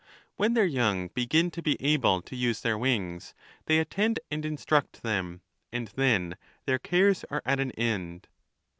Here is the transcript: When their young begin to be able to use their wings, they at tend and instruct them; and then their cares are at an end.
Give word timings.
When 0.35 0.55
their 0.55 0.65
young 0.65 1.09
begin 1.09 1.51
to 1.51 1.61
be 1.61 1.77
able 1.79 2.23
to 2.23 2.35
use 2.35 2.61
their 2.61 2.75
wings, 2.75 3.35
they 3.67 3.77
at 3.79 3.91
tend 3.91 4.19
and 4.31 4.43
instruct 4.43 5.03
them; 5.03 5.41
and 5.71 5.89
then 5.89 6.37
their 6.65 6.79
cares 6.79 7.23
are 7.29 7.43
at 7.45 7.59
an 7.59 7.69
end. 7.73 8.27